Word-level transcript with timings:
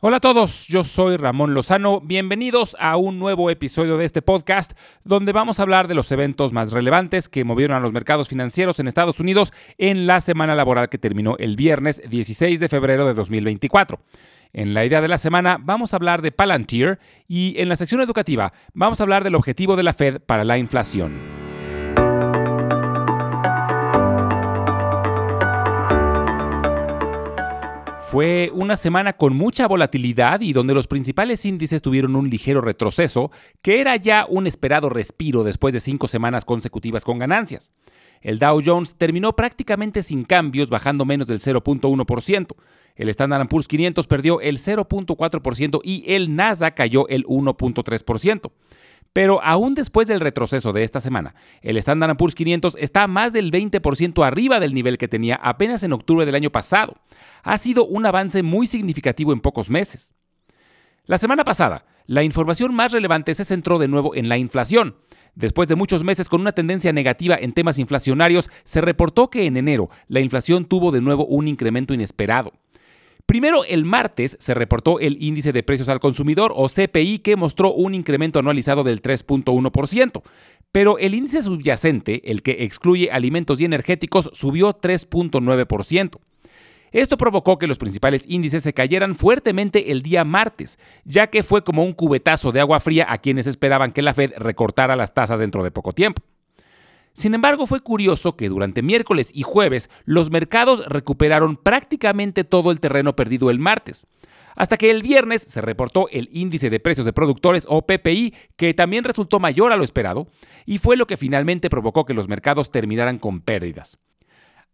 Hola 0.00 0.18
a 0.18 0.20
todos, 0.20 0.66
yo 0.68 0.84
soy 0.84 1.16
Ramón 1.16 1.54
Lozano, 1.54 2.02
bienvenidos 2.02 2.76
a 2.78 2.98
un 2.98 3.18
nuevo 3.18 3.48
episodio 3.48 3.96
de 3.96 4.04
este 4.04 4.20
podcast 4.20 4.72
donde 5.04 5.32
vamos 5.32 5.58
a 5.58 5.62
hablar 5.62 5.88
de 5.88 5.94
los 5.94 6.12
eventos 6.12 6.52
más 6.52 6.70
relevantes 6.70 7.30
que 7.30 7.44
movieron 7.44 7.78
a 7.78 7.80
los 7.80 7.94
mercados 7.94 8.28
financieros 8.28 8.78
en 8.78 8.88
Estados 8.88 9.20
Unidos 9.20 9.54
en 9.78 10.06
la 10.06 10.20
semana 10.20 10.54
laboral 10.54 10.90
que 10.90 10.98
terminó 10.98 11.36
el 11.38 11.56
viernes 11.56 12.02
16 12.10 12.60
de 12.60 12.68
febrero 12.68 13.06
de 13.06 13.14
2024. 13.14 13.98
En 14.52 14.74
la 14.74 14.84
idea 14.84 15.00
de 15.00 15.08
la 15.08 15.16
semana 15.16 15.56
vamos 15.58 15.94
a 15.94 15.96
hablar 15.96 16.20
de 16.20 16.30
Palantir 16.30 16.98
y 17.26 17.54
en 17.58 17.70
la 17.70 17.76
sección 17.76 18.02
educativa 18.02 18.52
vamos 18.74 19.00
a 19.00 19.04
hablar 19.04 19.24
del 19.24 19.34
objetivo 19.34 19.76
de 19.76 19.82
la 19.82 19.94
Fed 19.94 20.20
para 20.20 20.44
la 20.44 20.58
inflación. 20.58 21.45
Fue 28.10 28.52
una 28.54 28.76
semana 28.76 29.14
con 29.14 29.36
mucha 29.36 29.66
volatilidad 29.66 30.40
y 30.40 30.52
donde 30.52 30.74
los 30.74 30.86
principales 30.86 31.44
índices 31.44 31.82
tuvieron 31.82 32.14
un 32.14 32.30
ligero 32.30 32.60
retroceso, 32.60 33.32
que 33.62 33.80
era 33.80 33.96
ya 33.96 34.26
un 34.28 34.46
esperado 34.46 34.88
respiro 34.88 35.42
después 35.42 35.74
de 35.74 35.80
cinco 35.80 36.06
semanas 36.06 36.44
consecutivas 36.44 37.04
con 37.04 37.18
ganancias. 37.18 37.72
El 38.20 38.38
Dow 38.38 38.62
Jones 38.64 38.94
terminó 38.96 39.34
prácticamente 39.34 40.04
sin 40.04 40.22
cambios, 40.22 40.70
bajando 40.70 41.04
menos 41.04 41.26
del 41.26 41.40
0.1%. 41.40 42.46
El 42.94 43.08
Standard 43.08 43.48
Poor's 43.48 43.66
500 43.66 44.06
perdió 44.06 44.40
el 44.40 44.58
0.4% 44.58 45.80
y 45.82 46.04
el 46.06 46.36
Nasdaq 46.36 46.76
cayó 46.76 47.08
el 47.08 47.26
1.3%. 47.26 48.52
Pero 49.16 49.42
aún 49.42 49.72
después 49.72 50.06
del 50.08 50.20
retroceso 50.20 50.74
de 50.74 50.84
esta 50.84 51.00
semana, 51.00 51.34
el 51.62 51.78
Standard 51.78 52.18
Poor's 52.18 52.34
500 52.34 52.76
está 52.78 53.06
más 53.06 53.32
del 53.32 53.50
20% 53.50 54.26
arriba 54.26 54.60
del 54.60 54.74
nivel 54.74 54.98
que 54.98 55.08
tenía 55.08 55.36
apenas 55.36 55.82
en 55.84 55.94
octubre 55.94 56.26
del 56.26 56.34
año 56.34 56.50
pasado. 56.50 56.98
Ha 57.42 57.56
sido 57.56 57.86
un 57.86 58.04
avance 58.04 58.42
muy 58.42 58.66
significativo 58.66 59.32
en 59.32 59.40
pocos 59.40 59.70
meses. 59.70 60.14
La 61.06 61.16
semana 61.16 61.44
pasada, 61.44 61.86
la 62.04 62.24
información 62.24 62.74
más 62.74 62.92
relevante 62.92 63.34
se 63.34 63.46
centró 63.46 63.78
de 63.78 63.88
nuevo 63.88 64.14
en 64.14 64.28
la 64.28 64.36
inflación. 64.36 64.96
Después 65.34 65.66
de 65.66 65.76
muchos 65.76 66.04
meses 66.04 66.28
con 66.28 66.42
una 66.42 66.52
tendencia 66.52 66.92
negativa 66.92 67.36
en 67.40 67.54
temas 67.54 67.78
inflacionarios, 67.78 68.50
se 68.64 68.82
reportó 68.82 69.30
que 69.30 69.46
en 69.46 69.56
enero 69.56 69.88
la 70.08 70.20
inflación 70.20 70.66
tuvo 70.66 70.92
de 70.92 71.00
nuevo 71.00 71.24
un 71.24 71.48
incremento 71.48 71.94
inesperado. 71.94 72.52
Primero, 73.26 73.64
el 73.64 73.84
martes 73.84 74.36
se 74.38 74.54
reportó 74.54 75.00
el 75.00 75.20
índice 75.20 75.52
de 75.52 75.64
precios 75.64 75.88
al 75.88 75.98
consumidor 75.98 76.52
o 76.54 76.68
CPI 76.68 77.18
que 77.18 77.34
mostró 77.34 77.72
un 77.72 77.92
incremento 77.92 78.38
anualizado 78.38 78.84
del 78.84 79.02
3.1%, 79.02 80.22
pero 80.70 80.96
el 80.98 81.14
índice 81.14 81.42
subyacente, 81.42 82.30
el 82.30 82.42
que 82.42 82.64
excluye 82.64 83.10
alimentos 83.10 83.60
y 83.60 83.64
energéticos, 83.64 84.30
subió 84.32 84.80
3.9%. 84.80 86.18
Esto 86.92 87.16
provocó 87.16 87.58
que 87.58 87.66
los 87.66 87.78
principales 87.78 88.24
índices 88.28 88.62
se 88.62 88.72
cayeran 88.72 89.16
fuertemente 89.16 89.90
el 89.90 90.02
día 90.02 90.24
martes, 90.24 90.78
ya 91.04 91.26
que 91.26 91.42
fue 91.42 91.64
como 91.64 91.84
un 91.84 91.94
cubetazo 91.94 92.52
de 92.52 92.60
agua 92.60 92.78
fría 92.78 93.06
a 93.10 93.18
quienes 93.18 93.48
esperaban 93.48 93.92
que 93.92 94.02
la 94.02 94.14
Fed 94.14 94.34
recortara 94.38 94.94
las 94.94 95.12
tasas 95.12 95.40
dentro 95.40 95.64
de 95.64 95.72
poco 95.72 95.92
tiempo. 95.92 96.22
Sin 97.16 97.32
embargo, 97.32 97.66
fue 97.66 97.80
curioso 97.80 98.36
que 98.36 98.50
durante 98.50 98.82
miércoles 98.82 99.30
y 99.32 99.40
jueves 99.40 99.88
los 100.04 100.30
mercados 100.30 100.84
recuperaron 100.86 101.56
prácticamente 101.56 102.44
todo 102.44 102.70
el 102.70 102.78
terreno 102.78 103.16
perdido 103.16 103.48
el 103.48 103.58
martes. 103.58 104.06
Hasta 104.54 104.76
que 104.76 104.90
el 104.90 105.02
viernes 105.02 105.40
se 105.40 105.62
reportó 105.62 106.10
el 106.10 106.28
índice 106.30 106.68
de 106.68 106.78
precios 106.78 107.06
de 107.06 107.14
productores 107.14 107.64
o 107.70 107.86
PPI, 107.86 108.34
que 108.56 108.74
también 108.74 109.02
resultó 109.02 109.40
mayor 109.40 109.72
a 109.72 109.78
lo 109.78 109.84
esperado, 109.84 110.28
y 110.66 110.76
fue 110.76 110.98
lo 110.98 111.06
que 111.06 111.16
finalmente 111.16 111.70
provocó 111.70 112.04
que 112.04 112.12
los 112.12 112.28
mercados 112.28 112.70
terminaran 112.70 113.18
con 113.18 113.40
pérdidas. 113.40 113.96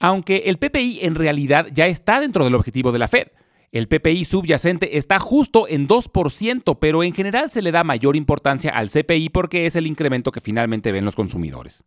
Aunque 0.01 0.43
el 0.47 0.59
PPI 0.59 0.99
en 1.03 1.15
realidad 1.15 1.69
ya 1.73 1.87
está 1.87 2.19
dentro 2.19 2.45
del 2.45 2.57
objetivo 2.57 2.91
de 2.91 2.99
la 2.99 3.07
Fed. 3.07 3.29
El 3.71 3.87
PPI 3.87 4.25
subyacente 4.25 4.99
está 4.99 5.21
justo 5.21 5.69
en 5.69 5.87
2%, 5.87 6.79
pero 6.81 7.05
en 7.05 7.15
general 7.15 7.51
se 7.51 7.63
le 7.63 7.71
da 7.71 7.85
mayor 7.85 8.17
importancia 8.17 8.73
al 8.73 8.91
CPI 8.91 9.29
porque 9.29 9.67
es 9.67 9.77
el 9.77 9.87
incremento 9.87 10.33
que 10.33 10.41
finalmente 10.41 10.91
ven 10.91 11.05
los 11.05 11.15
consumidores. 11.15 11.85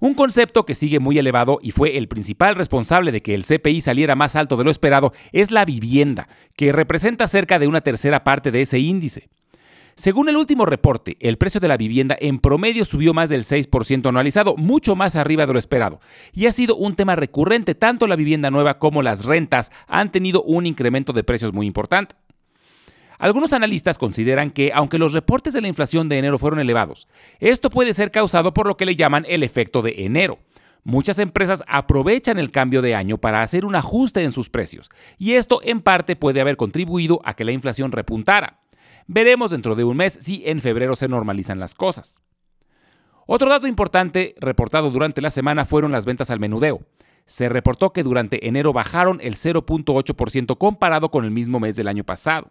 Un 0.00 0.14
concepto 0.14 0.64
que 0.64 0.76
sigue 0.76 1.00
muy 1.00 1.18
elevado 1.18 1.58
y 1.60 1.72
fue 1.72 1.98
el 1.98 2.06
principal 2.06 2.54
responsable 2.54 3.10
de 3.10 3.20
que 3.20 3.34
el 3.34 3.44
CPI 3.44 3.80
saliera 3.80 4.14
más 4.14 4.36
alto 4.36 4.56
de 4.56 4.62
lo 4.62 4.70
esperado 4.70 5.12
es 5.32 5.50
la 5.50 5.64
vivienda, 5.64 6.28
que 6.56 6.70
representa 6.70 7.26
cerca 7.26 7.58
de 7.58 7.66
una 7.66 7.80
tercera 7.80 8.22
parte 8.22 8.52
de 8.52 8.62
ese 8.62 8.78
índice. 8.78 9.28
Según 9.96 10.28
el 10.28 10.36
último 10.36 10.64
reporte, 10.64 11.16
el 11.18 11.38
precio 11.38 11.60
de 11.60 11.66
la 11.66 11.76
vivienda 11.76 12.16
en 12.20 12.38
promedio 12.38 12.84
subió 12.84 13.12
más 13.12 13.28
del 13.28 13.42
6% 13.42 14.08
anualizado, 14.08 14.54
mucho 14.56 14.94
más 14.94 15.16
arriba 15.16 15.44
de 15.44 15.52
lo 15.52 15.58
esperado, 15.58 15.98
y 16.32 16.46
ha 16.46 16.52
sido 16.52 16.76
un 16.76 16.94
tema 16.94 17.16
recurrente, 17.16 17.74
tanto 17.74 18.06
la 18.06 18.14
vivienda 18.14 18.52
nueva 18.52 18.78
como 18.78 19.02
las 19.02 19.24
rentas 19.24 19.72
han 19.88 20.12
tenido 20.12 20.44
un 20.44 20.66
incremento 20.66 21.12
de 21.12 21.24
precios 21.24 21.52
muy 21.52 21.66
importante. 21.66 22.14
Algunos 23.18 23.52
analistas 23.52 23.98
consideran 23.98 24.50
que, 24.52 24.70
aunque 24.72 24.98
los 24.98 25.12
reportes 25.12 25.52
de 25.52 25.60
la 25.60 25.68
inflación 25.68 26.08
de 26.08 26.18
enero 26.18 26.38
fueron 26.38 26.60
elevados, 26.60 27.08
esto 27.40 27.68
puede 27.68 27.92
ser 27.92 28.10
causado 28.12 28.54
por 28.54 28.68
lo 28.68 28.76
que 28.76 28.86
le 28.86 28.96
llaman 28.96 29.26
el 29.28 29.42
efecto 29.42 29.82
de 29.82 30.04
enero. 30.04 30.38
Muchas 30.84 31.18
empresas 31.18 31.64
aprovechan 31.66 32.38
el 32.38 32.52
cambio 32.52 32.80
de 32.80 32.94
año 32.94 33.18
para 33.18 33.42
hacer 33.42 33.64
un 33.64 33.74
ajuste 33.74 34.22
en 34.22 34.30
sus 34.30 34.48
precios, 34.48 34.88
y 35.18 35.32
esto 35.32 35.60
en 35.64 35.82
parte 35.82 36.14
puede 36.14 36.40
haber 36.40 36.56
contribuido 36.56 37.20
a 37.24 37.34
que 37.34 37.44
la 37.44 37.52
inflación 37.52 37.90
repuntara. 37.90 38.60
Veremos 39.08 39.50
dentro 39.50 39.74
de 39.74 39.84
un 39.84 39.96
mes 39.96 40.16
si 40.20 40.42
en 40.46 40.60
febrero 40.60 40.94
se 40.94 41.08
normalizan 41.08 41.58
las 41.58 41.74
cosas. 41.74 42.22
Otro 43.26 43.50
dato 43.50 43.66
importante 43.66 44.34
reportado 44.40 44.90
durante 44.90 45.20
la 45.20 45.30
semana 45.30 45.66
fueron 45.66 45.92
las 45.92 46.06
ventas 46.06 46.30
al 46.30 46.40
menudeo. 46.40 46.80
Se 47.26 47.48
reportó 47.50 47.92
que 47.92 48.02
durante 48.02 48.48
enero 48.48 48.72
bajaron 48.72 49.18
el 49.20 49.34
0.8% 49.34 50.56
comparado 50.56 51.10
con 51.10 51.24
el 51.24 51.30
mismo 51.30 51.60
mes 51.60 51.76
del 51.76 51.88
año 51.88 52.04
pasado. 52.04 52.50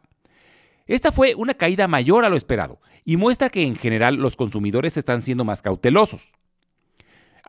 Esta 0.87 1.11
fue 1.11 1.35
una 1.35 1.53
caída 1.53 1.87
mayor 1.87 2.25
a 2.25 2.29
lo 2.29 2.37
esperado 2.37 2.79
y 3.03 3.17
muestra 3.17 3.49
que 3.49 3.63
en 3.63 3.75
general 3.75 4.15
los 4.15 4.35
consumidores 4.35 4.97
están 4.97 5.21
siendo 5.21 5.43
más 5.43 5.61
cautelosos. 5.61 6.31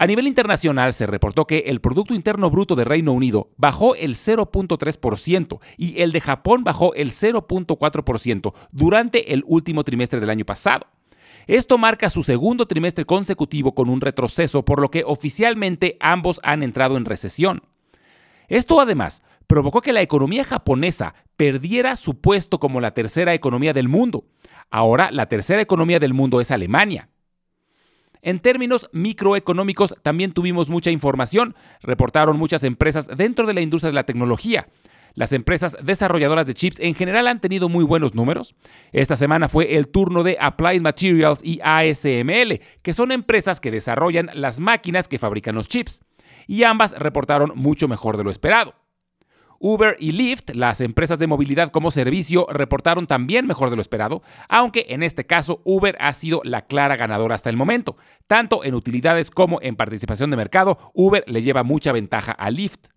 A 0.00 0.06
nivel 0.06 0.28
internacional 0.28 0.94
se 0.94 1.06
reportó 1.06 1.46
que 1.46 1.64
el 1.66 1.80
Producto 1.80 2.14
Interno 2.14 2.50
Bruto 2.50 2.76
de 2.76 2.84
Reino 2.84 3.12
Unido 3.12 3.50
bajó 3.56 3.96
el 3.96 4.14
0.3% 4.14 5.58
y 5.76 6.00
el 6.00 6.12
de 6.12 6.20
Japón 6.20 6.62
bajó 6.62 6.94
el 6.94 7.10
0.4% 7.10 8.54
durante 8.70 9.32
el 9.32 9.42
último 9.46 9.82
trimestre 9.82 10.20
del 10.20 10.30
año 10.30 10.44
pasado. 10.44 10.86
Esto 11.48 11.78
marca 11.78 12.10
su 12.10 12.22
segundo 12.22 12.66
trimestre 12.66 13.06
consecutivo 13.06 13.74
con 13.74 13.88
un 13.88 14.00
retroceso, 14.00 14.64
por 14.64 14.80
lo 14.80 14.90
que 14.90 15.02
oficialmente 15.04 15.96
ambos 15.98 16.40
han 16.44 16.62
entrado 16.62 16.96
en 16.96 17.04
recesión. 17.04 17.62
Esto 18.48 18.80
además 18.80 19.22
provocó 19.48 19.80
que 19.80 19.92
la 19.92 20.02
economía 20.02 20.44
japonesa 20.44 21.14
perdiera 21.36 21.96
su 21.96 22.20
puesto 22.20 22.60
como 22.60 22.80
la 22.80 22.92
tercera 22.92 23.34
economía 23.34 23.72
del 23.72 23.88
mundo. 23.88 24.26
Ahora 24.70 25.10
la 25.10 25.26
tercera 25.26 25.60
economía 25.60 25.98
del 25.98 26.14
mundo 26.14 26.40
es 26.40 26.52
Alemania. 26.52 27.08
En 28.20 28.40
términos 28.40 28.90
microeconómicos 28.92 29.94
también 30.02 30.32
tuvimos 30.32 30.68
mucha 30.68 30.90
información, 30.90 31.56
reportaron 31.80 32.36
muchas 32.36 32.62
empresas 32.62 33.08
dentro 33.16 33.46
de 33.46 33.54
la 33.54 33.60
industria 33.60 33.90
de 33.90 33.94
la 33.94 34.06
tecnología. 34.06 34.68
Las 35.14 35.32
empresas 35.32 35.76
desarrolladoras 35.82 36.46
de 36.46 36.54
chips 36.54 36.78
en 36.80 36.94
general 36.94 37.26
han 37.26 37.40
tenido 37.40 37.68
muy 37.68 37.84
buenos 37.84 38.14
números. 38.14 38.54
Esta 38.92 39.16
semana 39.16 39.48
fue 39.48 39.76
el 39.76 39.88
turno 39.88 40.22
de 40.22 40.36
Applied 40.38 40.82
Materials 40.82 41.40
y 41.42 41.60
ASML, 41.62 42.60
que 42.82 42.92
son 42.92 43.12
empresas 43.12 43.60
que 43.60 43.70
desarrollan 43.70 44.30
las 44.34 44.60
máquinas 44.60 45.08
que 45.08 45.18
fabrican 45.18 45.54
los 45.54 45.68
chips. 45.68 46.02
Y 46.46 46.64
ambas 46.64 46.92
reportaron 46.98 47.52
mucho 47.54 47.88
mejor 47.88 48.16
de 48.16 48.24
lo 48.24 48.30
esperado. 48.30 48.74
Uber 49.58 49.96
y 49.98 50.12
Lyft, 50.12 50.50
las 50.54 50.80
empresas 50.80 51.18
de 51.18 51.26
movilidad 51.26 51.70
como 51.70 51.90
servicio, 51.90 52.46
reportaron 52.50 53.06
también 53.06 53.46
mejor 53.46 53.70
de 53.70 53.76
lo 53.76 53.82
esperado, 53.82 54.22
aunque 54.48 54.86
en 54.90 55.02
este 55.02 55.26
caso 55.26 55.60
Uber 55.64 55.96
ha 56.00 56.12
sido 56.12 56.40
la 56.44 56.66
clara 56.66 56.96
ganadora 56.96 57.34
hasta 57.34 57.50
el 57.50 57.56
momento. 57.56 57.96
Tanto 58.26 58.64
en 58.64 58.74
utilidades 58.74 59.30
como 59.30 59.58
en 59.62 59.76
participación 59.76 60.30
de 60.30 60.36
mercado, 60.36 60.78
Uber 60.94 61.24
le 61.26 61.42
lleva 61.42 61.62
mucha 61.62 61.92
ventaja 61.92 62.32
a 62.32 62.50
Lyft. 62.50 62.88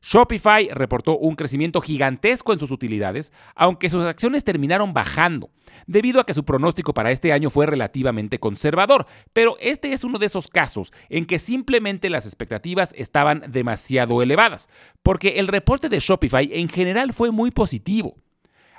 Shopify 0.00 0.68
reportó 0.72 1.18
un 1.18 1.34
crecimiento 1.34 1.80
gigantesco 1.80 2.52
en 2.52 2.58
sus 2.58 2.70
utilidades, 2.70 3.32
aunque 3.54 3.90
sus 3.90 4.04
acciones 4.04 4.44
terminaron 4.44 4.94
bajando, 4.94 5.50
debido 5.86 6.20
a 6.20 6.26
que 6.26 6.34
su 6.34 6.44
pronóstico 6.44 6.94
para 6.94 7.10
este 7.10 7.32
año 7.32 7.50
fue 7.50 7.66
relativamente 7.66 8.38
conservador, 8.38 9.06
pero 9.32 9.56
este 9.60 9.92
es 9.92 10.04
uno 10.04 10.18
de 10.18 10.26
esos 10.26 10.48
casos 10.48 10.92
en 11.08 11.26
que 11.26 11.38
simplemente 11.38 12.10
las 12.10 12.26
expectativas 12.26 12.92
estaban 12.96 13.44
demasiado 13.48 14.22
elevadas, 14.22 14.68
porque 15.02 15.38
el 15.38 15.48
reporte 15.48 15.88
de 15.88 15.98
Shopify 15.98 16.50
en 16.52 16.68
general 16.68 17.12
fue 17.12 17.30
muy 17.30 17.50
positivo. 17.50 18.16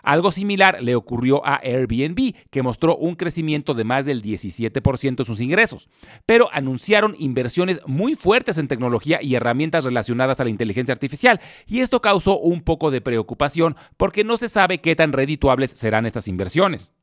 Algo 0.04 0.32
similar 0.32 0.82
le 0.82 0.96
ocurrió 0.96 1.46
a 1.46 1.60
Airbnb, 1.64 2.34
que 2.50 2.64
mostró 2.64 2.96
un 2.96 3.16
crecimiento 3.16 3.74
de 3.74 3.84
más 3.84 4.06
del 4.06 4.22
17% 4.22 5.20
en 5.20 5.26
sus 5.26 5.42
ingresos, 5.42 5.90
pero 6.26 6.50
anunciaron 6.52 7.16
inversiones 7.18 7.82
muy 7.86 8.16
fuertes 8.16 8.58
en 8.58 8.68
tecnología 8.68 9.20
y 9.22 9.36
herramientas 9.36 9.86
relacionadas 9.86 10.40
a 10.40 10.44
la 10.44 10.50
inteligencia 10.50 10.94
artificial, 10.94 11.40
y 11.68 11.80
esto 11.80 12.02
causó 12.02 12.40
un 12.40 12.62
poco 12.62 12.92
de 12.92 13.02
preocupación 13.02 13.76
porque 13.98 14.24
no 14.24 14.38
se 14.38 14.50
sabe 14.50 14.82
qué 14.82 14.96
tan 14.96 15.12
redituables 15.12 15.72
serán 15.72 16.06
estas 16.06 16.28
inversiones. 16.28 16.94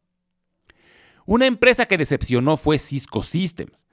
Una 1.26 1.46
empresa 1.46 1.86
que 1.86 1.98
decepcionó 1.98 2.56
fue 2.56 2.78
Cisco 2.78 3.22
Systems. 3.22 3.85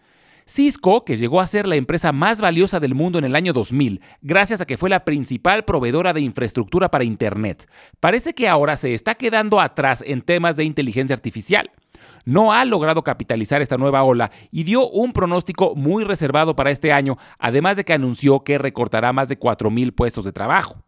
Cisco, 0.46 1.06
que 1.06 1.16
llegó 1.16 1.42
a 1.42 1.48
ser 1.48 1.68
la 1.68 1.76
empresa 1.76 2.12
más 2.12 2.42
valiosa 2.42 2.80
del 2.80 2.96
mundo 2.96 3.20
en 3.20 3.26
el 3.26 3.36
año 3.36 3.54
2000, 3.54 4.02
gracias 4.22 4.62
a 4.62 4.66
que 4.66 4.78
fue 4.78 4.90
la 4.90 5.06
principal 5.06 5.66
proveedora 5.66 6.14
de 6.14 6.22
infraestructura 6.22 6.90
para 6.90 7.04
Internet, 7.04 7.70
parece 8.00 8.34
que 8.34 8.48
ahora 8.48 8.78
se 8.78 8.94
está 8.94 9.16
quedando 9.16 9.60
atrás 9.60 10.04
en 10.06 10.22
temas 10.22 10.56
de 10.56 10.66
inteligencia 10.66 11.14
artificial. 11.14 11.72
No 12.26 12.54
ha 12.54 12.64
logrado 12.66 13.04
capitalizar 13.04 13.62
esta 13.62 13.78
nueva 13.78 14.04
ola 14.04 14.32
y 14.52 14.64
dio 14.64 14.90
un 14.90 15.14
pronóstico 15.14 15.76
muy 15.76 16.04
reservado 16.04 16.56
para 16.56 16.72
este 16.72 16.94
año, 16.94 17.18
además 17.38 17.78
de 17.78 17.84
que 17.84 17.94
anunció 17.94 18.44
que 18.44 18.58
recortará 18.58 19.14
más 19.14 19.28
de 19.28 19.40
4.000 19.40 19.94
puestos 19.94 20.26
de 20.26 20.32
trabajo. 20.32 20.84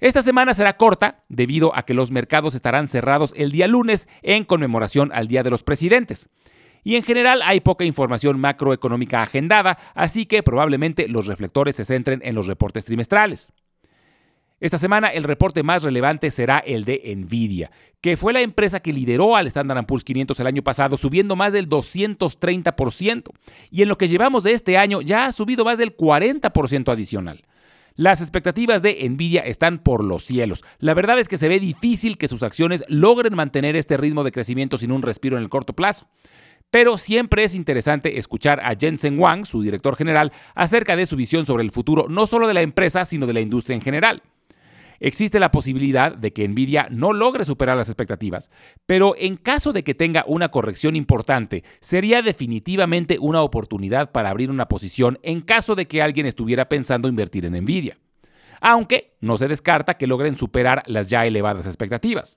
Esta 0.00 0.22
semana 0.22 0.54
será 0.54 0.78
corta 0.78 1.24
debido 1.28 1.76
a 1.76 1.82
que 1.82 1.92
los 1.92 2.10
mercados 2.10 2.54
estarán 2.54 2.88
cerrados 2.88 3.34
el 3.36 3.52
día 3.52 3.68
lunes 3.68 4.08
en 4.22 4.44
conmemoración 4.44 5.12
al 5.12 5.28
Día 5.28 5.42
de 5.42 5.50
los 5.50 5.62
Presidentes. 5.62 6.30
Y 6.82 6.96
en 6.96 7.02
general 7.02 7.42
hay 7.42 7.60
poca 7.60 7.84
información 7.84 8.40
macroeconómica 8.40 9.22
agendada, 9.22 9.78
así 9.94 10.26
que 10.26 10.42
probablemente 10.42 11.08
los 11.08 11.26
reflectores 11.26 11.76
se 11.76 11.84
centren 11.84 12.20
en 12.24 12.34
los 12.34 12.46
reportes 12.46 12.84
trimestrales. 12.84 13.52
Esta 14.60 14.76
semana 14.76 15.08
el 15.08 15.24
reporte 15.24 15.62
más 15.62 15.82
relevante 15.82 16.30
será 16.30 16.58
el 16.58 16.84
de 16.84 17.14
Nvidia, 17.16 17.70
que 18.02 18.18
fue 18.18 18.34
la 18.34 18.42
empresa 18.42 18.80
que 18.80 18.92
lideró 18.92 19.34
al 19.34 19.46
Standard 19.46 19.86
Poor's 19.86 20.04
500 20.04 20.38
el 20.38 20.46
año 20.46 20.62
pasado, 20.62 20.98
subiendo 20.98 21.34
más 21.34 21.54
del 21.54 21.66
230%, 21.66 23.30
y 23.70 23.82
en 23.82 23.88
lo 23.88 23.96
que 23.96 24.08
llevamos 24.08 24.44
de 24.44 24.52
este 24.52 24.76
año 24.76 25.00
ya 25.00 25.24
ha 25.24 25.32
subido 25.32 25.64
más 25.64 25.78
del 25.78 25.96
40% 25.96 26.92
adicional. 26.92 27.42
Las 27.96 28.20
expectativas 28.20 28.82
de 28.82 29.08
Nvidia 29.08 29.40
están 29.40 29.78
por 29.78 30.04
los 30.04 30.24
cielos. 30.24 30.62
La 30.78 30.94
verdad 30.94 31.18
es 31.18 31.28
que 31.28 31.36
se 31.36 31.48
ve 31.48 31.58
difícil 31.58 32.18
que 32.18 32.28
sus 32.28 32.42
acciones 32.42 32.84
logren 32.88 33.34
mantener 33.34 33.76
este 33.76 33.96
ritmo 33.96 34.24
de 34.24 34.32
crecimiento 34.32 34.78
sin 34.78 34.92
un 34.92 35.02
respiro 35.02 35.36
en 35.36 35.42
el 35.42 35.48
corto 35.48 35.72
plazo. 35.72 36.06
Pero 36.70 36.96
siempre 36.96 37.44
es 37.44 37.54
interesante 37.54 38.18
escuchar 38.18 38.60
a 38.60 38.76
Jensen 38.78 39.18
Wang, 39.18 39.44
su 39.44 39.62
director 39.62 39.96
general, 39.96 40.32
acerca 40.54 40.96
de 40.96 41.06
su 41.06 41.16
visión 41.16 41.46
sobre 41.46 41.64
el 41.64 41.72
futuro 41.72 42.06
no 42.08 42.26
solo 42.26 42.46
de 42.46 42.54
la 42.54 42.62
empresa, 42.62 43.04
sino 43.04 43.26
de 43.26 43.32
la 43.32 43.40
industria 43.40 43.74
en 43.74 43.82
general. 43.82 44.22
Existe 45.00 45.40
la 45.40 45.50
posibilidad 45.50 46.14
de 46.14 46.32
que 46.32 46.46
Nvidia 46.46 46.88
no 46.90 47.14
logre 47.14 47.46
superar 47.46 47.76
las 47.76 47.88
expectativas, 47.88 48.50
pero 48.84 49.14
en 49.16 49.36
caso 49.36 49.72
de 49.72 49.82
que 49.82 49.94
tenga 49.94 50.24
una 50.26 50.50
corrección 50.50 50.94
importante, 50.94 51.64
sería 51.80 52.20
definitivamente 52.20 53.18
una 53.18 53.40
oportunidad 53.40 54.12
para 54.12 54.28
abrir 54.28 54.50
una 54.50 54.68
posición 54.68 55.18
en 55.22 55.40
caso 55.40 55.74
de 55.74 55.86
que 55.86 56.02
alguien 56.02 56.26
estuviera 56.26 56.68
pensando 56.68 57.08
invertir 57.08 57.46
en 57.46 57.54
Nvidia. 57.54 57.96
Aunque 58.60 59.16
no 59.20 59.38
se 59.38 59.48
descarta 59.48 59.96
que 59.96 60.06
logren 60.06 60.36
superar 60.36 60.82
las 60.86 61.08
ya 61.08 61.24
elevadas 61.24 61.66
expectativas. 61.66 62.36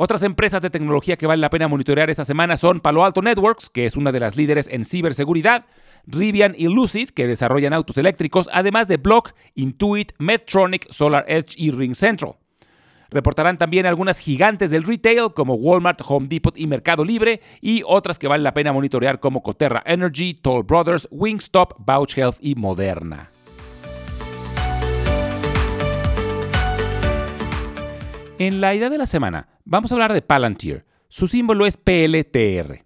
Otras 0.00 0.22
empresas 0.22 0.62
de 0.62 0.70
tecnología 0.70 1.16
que 1.16 1.26
vale 1.26 1.40
la 1.40 1.50
pena 1.50 1.66
monitorear 1.66 2.08
esta 2.08 2.24
semana 2.24 2.56
son 2.56 2.78
Palo 2.78 3.04
Alto 3.04 3.20
Networks, 3.20 3.68
que 3.68 3.84
es 3.84 3.96
una 3.96 4.12
de 4.12 4.20
las 4.20 4.36
líderes 4.36 4.68
en 4.70 4.84
ciberseguridad, 4.84 5.66
Rivian 6.06 6.54
y 6.56 6.68
Lucid, 6.68 7.08
que 7.08 7.26
desarrollan 7.26 7.72
autos 7.72 7.98
eléctricos, 7.98 8.48
además 8.52 8.86
de 8.86 8.98
Block, 8.98 9.32
Intuit, 9.56 10.12
Medtronic, 10.20 10.88
Solar 10.88 11.24
Edge 11.26 11.54
y 11.56 11.72
Ring 11.72 11.96
Central. 11.96 12.36
Reportarán 13.10 13.58
también 13.58 13.86
algunas 13.86 14.20
gigantes 14.20 14.70
del 14.70 14.84
retail 14.84 15.32
como 15.34 15.54
Walmart, 15.54 16.00
Home 16.06 16.28
Depot 16.28 16.56
y 16.56 16.68
Mercado 16.68 17.04
Libre 17.04 17.40
y 17.60 17.82
otras 17.84 18.20
que 18.20 18.28
vale 18.28 18.44
la 18.44 18.54
pena 18.54 18.72
monitorear 18.72 19.18
como 19.18 19.42
Coterra 19.42 19.82
Energy, 19.84 20.34
Toll 20.34 20.62
Brothers, 20.62 21.08
Wingstop, 21.10 21.72
Bauch 21.76 22.16
Health 22.16 22.36
y 22.40 22.54
Moderna. 22.54 23.32
En 28.40 28.60
la 28.60 28.72
idea 28.72 28.88
de 28.88 28.98
la 28.98 29.06
semana 29.06 29.48
vamos 29.64 29.90
a 29.90 29.96
hablar 29.96 30.12
de 30.12 30.22
Palantir. 30.22 30.84
Su 31.08 31.26
símbolo 31.26 31.66
es 31.66 31.76
PLTR. 31.76 32.84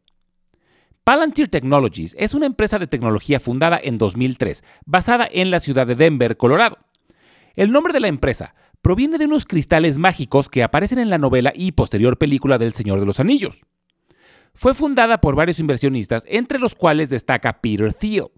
Palantir 1.05 1.49
Technologies 1.49 2.17
es 2.19 2.33
una 2.33 2.47
empresa 2.47 2.79
de 2.79 2.87
tecnología 2.87 3.39
fundada 3.39 3.79
en 3.83 3.99
2003, 3.99 4.65
basada 4.87 5.29
en 5.31 5.51
la 5.51 5.61
ciudad 5.61 5.87
de 5.87 5.95
Denver, 5.95 6.39
Colorado. 6.39 6.79
El 7.55 7.71
nombre 7.71 7.93
de 7.93 8.01
la 8.01 8.09
empresa 8.09 8.55
proviene 8.81 9.19
de 9.19 9.27
unos 9.27 9.45
cristales 9.45 9.99
mágicos 9.99 10.49
que 10.49 10.63
aparecen 10.63 10.99
en 10.99 11.11
la 11.11 11.19
novela 11.19 11.53
y 11.55 11.73
posterior 11.73 12.17
película 12.17 12.57
del 12.57 12.73
Señor 12.73 12.99
de 12.99 13.07
los 13.07 13.21
Anillos. 13.21 13.61
Fue 14.55 14.73
fundada 14.73 15.21
por 15.21 15.35
varios 15.35 15.61
inversionistas, 15.61 16.25
entre 16.29 16.61
los 16.61 16.75
cuales 16.75 17.11
destaca 17.11 17.61
Peter 17.61 17.93
Thiel, 17.93 18.29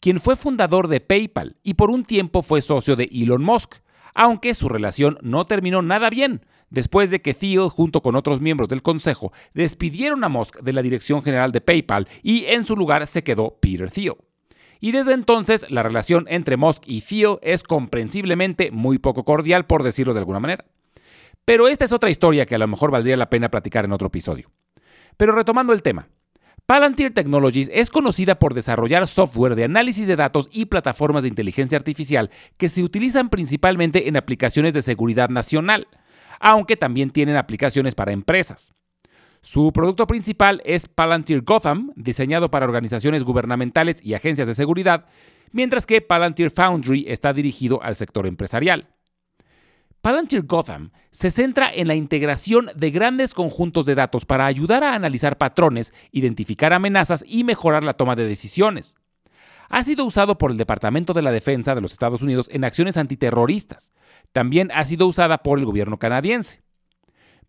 quien 0.00 0.18
fue 0.18 0.34
fundador 0.34 0.88
de 0.88 1.00
PayPal 1.00 1.56
y 1.62 1.74
por 1.74 1.90
un 1.90 2.04
tiempo 2.04 2.40
fue 2.40 2.62
socio 2.62 2.96
de 2.96 3.10
Elon 3.12 3.44
Musk, 3.44 3.74
aunque 4.14 4.54
su 4.54 4.70
relación 4.70 5.18
no 5.20 5.44
terminó 5.46 5.82
nada 5.82 6.08
bien, 6.08 6.40
después 6.74 7.10
de 7.10 7.22
que 7.22 7.32
Thiel, 7.32 7.68
junto 7.70 8.02
con 8.02 8.16
otros 8.16 8.40
miembros 8.40 8.68
del 8.68 8.82
consejo, 8.82 9.32
despidieron 9.54 10.22
a 10.24 10.28
Musk 10.28 10.60
de 10.60 10.72
la 10.72 10.82
dirección 10.82 11.22
general 11.22 11.52
de 11.52 11.60
PayPal 11.60 12.08
y 12.22 12.44
en 12.46 12.64
su 12.64 12.76
lugar 12.76 13.06
se 13.06 13.24
quedó 13.24 13.56
Peter 13.60 13.90
Thiel. 13.90 14.16
Y 14.80 14.92
desde 14.92 15.14
entonces 15.14 15.70
la 15.70 15.82
relación 15.82 16.26
entre 16.28 16.58
Musk 16.58 16.82
y 16.86 17.00
Thiel 17.00 17.38
es 17.40 17.62
comprensiblemente 17.62 18.70
muy 18.70 18.98
poco 18.98 19.24
cordial, 19.24 19.64
por 19.64 19.82
decirlo 19.82 20.12
de 20.12 20.18
alguna 20.18 20.40
manera. 20.40 20.64
Pero 21.46 21.68
esta 21.68 21.84
es 21.84 21.92
otra 21.92 22.10
historia 22.10 22.44
que 22.44 22.54
a 22.54 22.58
lo 22.58 22.68
mejor 22.68 22.90
valdría 22.90 23.16
la 23.16 23.30
pena 23.30 23.50
platicar 23.50 23.84
en 23.84 23.92
otro 23.92 24.08
episodio. 24.08 24.50
Pero 25.16 25.32
retomando 25.32 25.72
el 25.72 25.82
tema, 25.82 26.08
Palantir 26.66 27.12
Technologies 27.12 27.70
es 27.74 27.90
conocida 27.90 28.38
por 28.38 28.54
desarrollar 28.54 29.06
software 29.06 29.54
de 29.54 29.64
análisis 29.64 30.06
de 30.06 30.16
datos 30.16 30.48
y 30.50 30.64
plataformas 30.64 31.22
de 31.22 31.28
inteligencia 31.28 31.76
artificial 31.76 32.30
que 32.56 32.70
se 32.70 32.82
utilizan 32.82 33.28
principalmente 33.28 34.08
en 34.08 34.16
aplicaciones 34.16 34.72
de 34.72 34.80
seguridad 34.80 35.28
nacional, 35.28 35.88
aunque 36.44 36.76
también 36.76 37.10
tienen 37.10 37.36
aplicaciones 37.36 37.94
para 37.94 38.12
empresas. 38.12 38.74
Su 39.40 39.72
producto 39.72 40.06
principal 40.06 40.60
es 40.66 40.88
Palantir 40.88 41.42
Gotham, 41.42 41.92
diseñado 41.96 42.50
para 42.50 42.66
organizaciones 42.66 43.24
gubernamentales 43.24 44.04
y 44.04 44.12
agencias 44.12 44.46
de 44.46 44.54
seguridad, 44.54 45.06
mientras 45.52 45.86
que 45.86 46.02
Palantir 46.02 46.50
Foundry 46.50 47.06
está 47.08 47.32
dirigido 47.32 47.82
al 47.82 47.96
sector 47.96 48.26
empresarial. 48.26 48.88
Palantir 50.02 50.42
Gotham 50.42 50.90
se 51.10 51.30
centra 51.30 51.72
en 51.72 51.88
la 51.88 51.94
integración 51.94 52.68
de 52.76 52.90
grandes 52.90 53.32
conjuntos 53.32 53.86
de 53.86 53.94
datos 53.94 54.26
para 54.26 54.44
ayudar 54.44 54.84
a 54.84 54.94
analizar 54.94 55.38
patrones, 55.38 55.94
identificar 56.12 56.74
amenazas 56.74 57.24
y 57.26 57.44
mejorar 57.44 57.84
la 57.84 57.94
toma 57.94 58.16
de 58.16 58.26
decisiones. 58.26 58.96
Ha 59.68 59.82
sido 59.82 60.04
usado 60.04 60.38
por 60.38 60.50
el 60.50 60.56
Departamento 60.56 61.12
de 61.12 61.22
la 61.22 61.32
Defensa 61.32 61.74
de 61.74 61.80
los 61.80 61.92
Estados 61.92 62.22
Unidos 62.22 62.48
en 62.52 62.64
acciones 62.64 62.96
antiterroristas. 62.96 63.92
También 64.32 64.70
ha 64.74 64.84
sido 64.84 65.06
usada 65.06 65.38
por 65.38 65.58
el 65.58 65.64
gobierno 65.64 65.98
canadiense. 65.98 66.62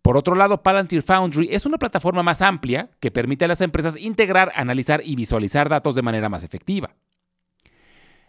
Por 0.02 0.16
otro 0.16 0.36
lado, 0.36 0.62
Palantir 0.62 1.02
Foundry 1.02 1.48
es 1.50 1.66
una 1.66 1.78
plataforma 1.78 2.22
más 2.22 2.40
amplia 2.40 2.90
que 3.00 3.10
permite 3.10 3.44
a 3.44 3.48
las 3.48 3.60
empresas 3.60 4.00
integrar, 4.00 4.52
analizar 4.54 5.02
y 5.04 5.16
visualizar 5.16 5.68
datos 5.68 5.96
de 5.96 6.02
manera 6.02 6.28
más 6.28 6.44
efectiva. 6.44 6.94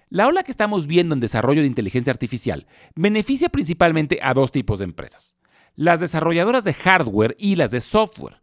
La 0.09 0.27
ola 0.27 0.43
que 0.43 0.51
estamos 0.51 0.87
viendo 0.87 1.13
en 1.13 1.19
desarrollo 1.19 1.61
de 1.61 1.67
inteligencia 1.67 2.11
artificial 2.11 2.65
beneficia 2.95 3.49
principalmente 3.49 4.19
a 4.23 4.33
dos 4.33 4.51
tipos 4.51 4.79
de 4.79 4.85
empresas, 4.85 5.35
las 5.75 5.99
desarrolladoras 5.99 6.63
de 6.63 6.73
hardware 6.73 7.35
y 7.37 7.57
las 7.57 7.71
de 7.71 7.81
software. 7.81 8.41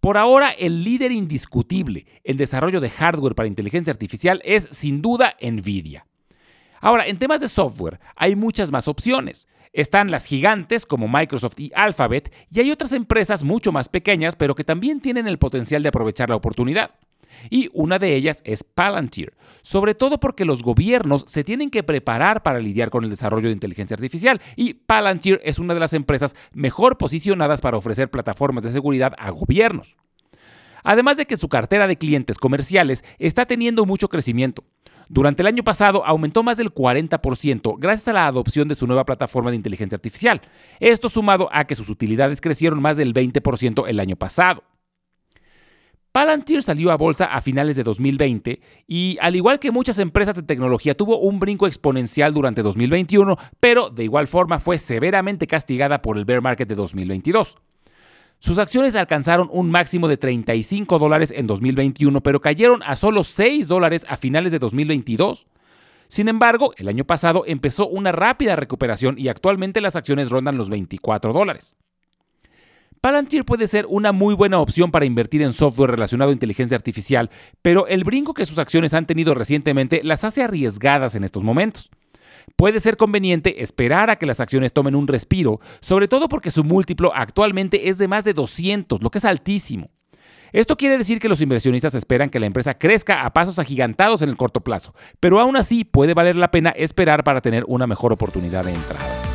Por 0.00 0.16
ahora, 0.16 0.50
el 0.50 0.84
líder 0.84 1.10
indiscutible 1.10 2.06
en 2.24 2.36
desarrollo 2.36 2.80
de 2.80 2.90
hardware 2.90 3.34
para 3.34 3.48
inteligencia 3.48 3.92
artificial 3.92 4.40
es 4.44 4.68
sin 4.70 5.02
duda 5.02 5.34
Nvidia. 5.40 6.06
Ahora, 6.80 7.06
en 7.06 7.18
temas 7.18 7.40
de 7.40 7.48
software 7.48 7.98
hay 8.14 8.36
muchas 8.36 8.70
más 8.70 8.86
opciones. 8.86 9.48
Están 9.72 10.10
las 10.10 10.24
gigantes 10.24 10.86
como 10.86 11.08
Microsoft 11.08 11.58
y 11.58 11.72
Alphabet 11.74 12.32
y 12.50 12.60
hay 12.60 12.70
otras 12.70 12.92
empresas 12.92 13.42
mucho 13.44 13.70
más 13.70 13.88
pequeñas 13.88 14.34
pero 14.34 14.54
que 14.54 14.64
también 14.64 15.00
tienen 15.00 15.28
el 15.28 15.38
potencial 15.38 15.82
de 15.82 15.90
aprovechar 15.90 16.30
la 16.30 16.36
oportunidad 16.36 16.92
y 17.50 17.68
una 17.72 17.98
de 17.98 18.14
ellas 18.14 18.42
es 18.44 18.64
Palantir, 18.64 19.34
sobre 19.62 19.94
todo 19.94 20.20
porque 20.20 20.44
los 20.44 20.62
gobiernos 20.62 21.24
se 21.26 21.44
tienen 21.44 21.70
que 21.70 21.82
preparar 21.82 22.42
para 22.42 22.58
lidiar 22.58 22.90
con 22.90 23.04
el 23.04 23.10
desarrollo 23.10 23.48
de 23.48 23.54
inteligencia 23.54 23.94
artificial 23.94 24.40
y 24.56 24.74
Palantir 24.74 25.40
es 25.44 25.58
una 25.58 25.74
de 25.74 25.80
las 25.80 25.94
empresas 25.94 26.34
mejor 26.52 26.98
posicionadas 26.98 27.60
para 27.60 27.76
ofrecer 27.76 28.10
plataformas 28.10 28.64
de 28.64 28.72
seguridad 28.72 29.14
a 29.18 29.30
gobiernos. 29.30 29.96
Además 30.84 31.16
de 31.16 31.26
que 31.26 31.36
su 31.36 31.48
cartera 31.48 31.86
de 31.86 31.98
clientes 31.98 32.38
comerciales 32.38 33.04
está 33.18 33.46
teniendo 33.46 33.84
mucho 33.84 34.08
crecimiento. 34.08 34.64
Durante 35.08 35.42
el 35.42 35.46
año 35.46 35.64
pasado 35.64 36.04
aumentó 36.04 36.42
más 36.42 36.58
del 36.58 36.72
40% 36.72 37.76
gracias 37.78 38.08
a 38.08 38.12
la 38.12 38.26
adopción 38.26 38.68
de 38.68 38.74
su 38.74 38.86
nueva 38.86 39.06
plataforma 39.06 39.50
de 39.50 39.56
inteligencia 39.56 39.96
artificial. 39.96 40.42
Esto 40.80 41.08
sumado 41.08 41.48
a 41.50 41.64
que 41.64 41.74
sus 41.74 41.88
utilidades 41.88 42.42
crecieron 42.42 42.82
más 42.82 42.98
del 42.98 43.14
20% 43.14 43.84
el 43.88 44.00
año 44.00 44.16
pasado. 44.16 44.64
Palantir 46.12 46.62
salió 46.62 46.90
a 46.90 46.96
bolsa 46.96 47.26
a 47.26 47.40
finales 47.40 47.76
de 47.76 47.82
2020 47.82 48.60
y, 48.86 49.18
al 49.20 49.36
igual 49.36 49.58
que 49.58 49.70
muchas 49.70 49.98
empresas 49.98 50.34
de 50.34 50.42
tecnología, 50.42 50.96
tuvo 50.96 51.18
un 51.18 51.38
brinco 51.38 51.66
exponencial 51.66 52.32
durante 52.32 52.62
2021, 52.62 53.36
pero 53.60 53.90
de 53.90 54.04
igual 54.04 54.26
forma 54.26 54.58
fue 54.58 54.78
severamente 54.78 55.46
castigada 55.46 56.00
por 56.00 56.16
el 56.16 56.24
bear 56.24 56.40
market 56.40 56.68
de 56.68 56.74
2022. 56.74 57.58
Sus 58.40 58.58
acciones 58.58 58.94
alcanzaron 58.94 59.48
un 59.52 59.70
máximo 59.70 60.08
de 60.08 60.16
35 60.16 60.98
dólares 60.98 61.32
en 61.36 61.46
2021, 61.46 62.22
pero 62.22 62.40
cayeron 62.40 62.82
a 62.84 62.96
solo 62.96 63.24
6 63.24 63.68
dólares 63.68 64.06
a 64.08 64.16
finales 64.16 64.52
de 64.52 64.60
2022. 64.60 65.46
Sin 66.06 66.28
embargo, 66.28 66.72
el 66.76 66.88
año 66.88 67.04
pasado 67.04 67.44
empezó 67.46 67.86
una 67.86 68.12
rápida 68.12 68.56
recuperación 68.56 69.18
y 69.18 69.28
actualmente 69.28 69.80
las 69.80 69.96
acciones 69.96 70.30
rondan 70.30 70.56
los 70.56 70.70
24 70.70 71.32
dólares. 71.32 71.76
Palantir 73.00 73.44
puede 73.44 73.68
ser 73.68 73.86
una 73.88 74.10
muy 74.10 74.34
buena 74.34 74.58
opción 74.58 74.90
para 74.90 75.04
invertir 75.04 75.42
en 75.42 75.52
software 75.52 75.92
relacionado 75.92 76.30
a 76.30 76.32
inteligencia 76.32 76.76
artificial, 76.76 77.30
pero 77.62 77.86
el 77.86 78.02
brinco 78.02 78.34
que 78.34 78.44
sus 78.44 78.58
acciones 78.58 78.92
han 78.92 79.06
tenido 79.06 79.34
recientemente 79.34 80.00
las 80.02 80.24
hace 80.24 80.42
arriesgadas 80.42 81.14
en 81.14 81.22
estos 81.22 81.44
momentos. 81.44 81.90
Puede 82.56 82.80
ser 82.80 82.96
conveniente 82.96 83.62
esperar 83.62 84.10
a 84.10 84.16
que 84.16 84.26
las 84.26 84.40
acciones 84.40 84.72
tomen 84.72 84.96
un 84.96 85.06
respiro, 85.06 85.60
sobre 85.80 86.08
todo 86.08 86.28
porque 86.28 86.50
su 86.50 86.64
múltiplo 86.64 87.12
actualmente 87.14 87.88
es 87.88 87.98
de 87.98 88.08
más 88.08 88.24
de 88.24 88.34
200, 88.34 89.00
lo 89.00 89.10
que 89.10 89.18
es 89.18 89.24
altísimo. 89.24 89.90
Esto 90.52 90.76
quiere 90.76 90.98
decir 90.98 91.20
que 91.20 91.28
los 91.28 91.42
inversionistas 91.42 91.94
esperan 91.94 92.30
que 92.30 92.40
la 92.40 92.46
empresa 92.46 92.74
crezca 92.74 93.24
a 93.24 93.32
pasos 93.32 93.58
agigantados 93.58 94.22
en 94.22 94.30
el 94.30 94.36
corto 94.36 94.60
plazo, 94.60 94.94
pero 95.20 95.40
aún 95.40 95.56
así 95.56 95.84
puede 95.84 96.14
valer 96.14 96.36
la 96.36 96.50
pena 96.50 96.70
esperar 96.70 97.22
para 97.22 97.42
tener 97.42 97.64
una 97.68 97.86
mejor 97.86 98.12
oportunidad 98.12 98.64
de 98.64 98.74
entrada. 98.74 99.27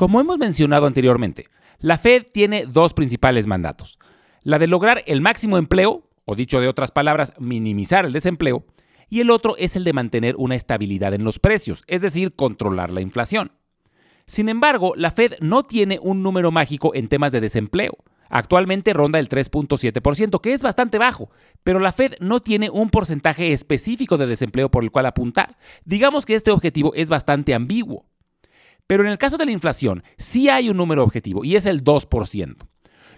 Como 0.00 0.18
hemos 0.18 0.38
mencionado 0.38 0.86
anteriormente, 0.86 1.48
la 1.78 1.98
Fed 1.98 2.24
tiene 2.32 2.64
dos 2.64 2.94
principales 2.94 3.46
mandatos. 3.46 3.98
La 4.42 4.58
de 4.58 4.66
lograr 4.66 5.02
el 5.06 5.20
máximo 5.20 5.58
empleo, 5.58 6.08
o 6.24 6.34
dicho 6.34 6.58
de 6.58 6.68
otras 6.68 6.90
palabras, 6.90 7.34
minimizar 7.38 8.06
el 8.06 8.14
desempleo, 8.14 8.64
y 9.10 9.20
el 9.20 9.30
otro 9.30 9.58
es 9.58 9.76
el 9.76 9.84
de 9.84 9.92
mantener 9.92 10.36
una 10.38 10.54
estabilidad 10.54 11.12
en 11.12 11.22
los 11.22 11.38
precios, 11.38 11.82
es 11.86 12.00
decir, 12.00 12.34
controlar 12.34 12.90
la 12.90 13.02
inflación. 13.02 13.52
Sin 14.24 14.48
embargo, 14.48 14.94
la 14.96 15.10
Fed 15.10 15.34
no 15.42 15.64
tiene 15.64 15.98
un 16.00 16.22
número 16.22 16.50
mágico 16.50 16.94
en 16.94 17.08
temas 17.08 17.32
de 17.32 17.42
desempleo. 17.42 17.98
Actualmente 18.30 18.94
ronda 18.94 19.18
el 19.18 19.28
3.7%, 19.28 20.40
que 20.40 20.54
es 20.54 20.62
bastante 20.62 20.96
bajo, 20.96 21.28
pero 21.62 21.78
la 21.78 21.92
Fed 21.92 22.14
no 22.20 22.40
tiene 22.40 22.70
un 22.70 22.88
porcentaje 22.88 23.52
específico 23.52 24.16
de 24.16 24.26
desempleo 24.26 24.70
por 24.70 24.82
el 24.82 24.92
cual 24.92 25.04
apuntar. 25.04 25.58
Digamos 25.84 26.24
que 26.24 26.36
este 26.36 26.52
objetivo 26.52 26.94
es 26.94 27.10
bastante 27.10 27.52
ambiguo. 27.52 28.06
Pero 28.90 29.04
en 29.04 29.10
el 29.12 29.18
caso 29.18 29.38
de 29.38 29.44
la 29.44 29.52
inflación, 29.52 30.02
sí 30.16 30.48
hay 30.48 30.68
un 30.68 30.76
número 30.76 31.04
objetivo 31.04 31.44
y 31.44 31.54
es 31.54 31.64
el 31.64 31.84
2%. 31.84 32.56